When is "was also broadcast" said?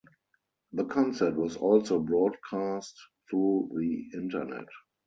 1.35-2.97